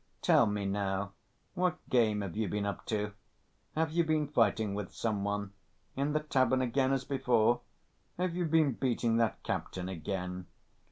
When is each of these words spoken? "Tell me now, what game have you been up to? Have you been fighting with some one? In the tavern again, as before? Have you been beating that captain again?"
"Tell 0.23 0.47
me 0.47 0.65
now, 0.65 1.11
what 1.53 1.77
game 1.91 2.21
have 2.21 2.35
you 2.35 2.47
been 2.49 2.65
up 2.65 2.87
to? 2.87 3.13
Have 3.75 3.91
you 3.91 4.03
been 4.03 4.27
fighting 4.27 4.73
with 4.73 4.91
some 4.91 5.23
one? 5.23 5.53
In 5.95 6.13
the 6.13 6.21
tavern 6.21 6.59
again, 6.63 6.91
as 6.91 7.05
before? 7.05 7.61
Have 8.17 8.33
you 8.35 8.45
been 8.45 8.71
beating 8.71 9.17
that 9.17 9.43
captain 9.43 9.87
again?" 9.87 10.47